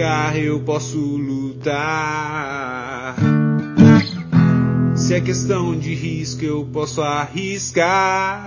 [0.00, 1.54] garra, eu posso lutar.
[4.94, 8.46] Se é questão de risco, eu posso arriscar.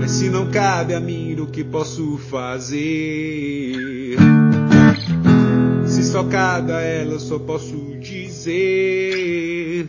[0.00, 4.16] Mas se não cabe a mim o que posso fazer.
[5.86, 9.86] Se só cabe a ela, eu só posso dizer.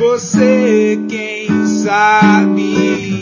[0.00, 3.19] Você quem sabe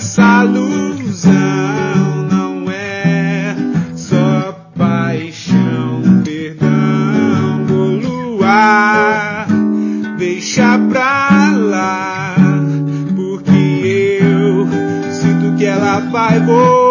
[0.00, 1.32] Essa ilusão
[2.30, 3.56] não é
[3.96, 9.48] só paixão, perdão, vou luar,
[10.16, 12.36] deixa pra lá,
[13.16, 14.68] porque eu
[15.10, 16.87] sinto que ela vai voltar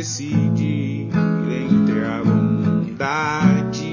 [0.00, 3.84] decidir entre a bondade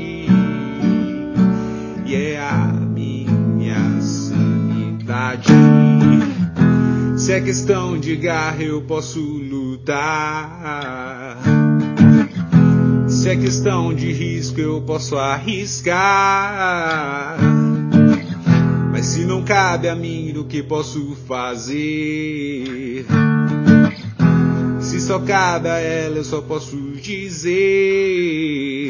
[2.05, 5.51] e é a minha sanidade.
[7.17, 9.77] Se é questão de garra, eu posso lutar.
[13.09, 15.97] Se é questão de risco, eu posso arriscar.
[18.93, 23.05] Mas se não cabe a mim o que posso fazer.
[24.87, 28.87] Se só cabe a ela, eu só posso dizer.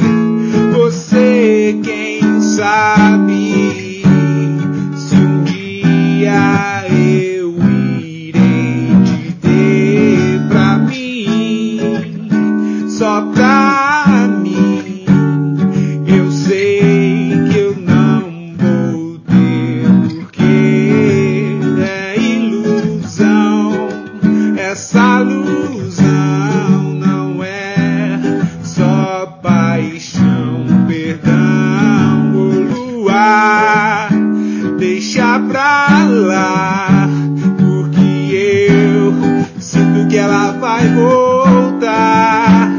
[37.58, 39.14] porque eu
[39.60, 42.70] sinto que ela vai voltar.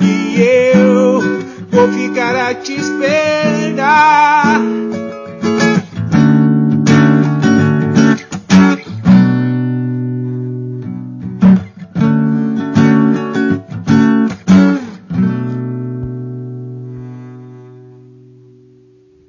[0.00, 0.40] E
[0.74, 1.20] eu
[1.70, 2.89] vou ficar a te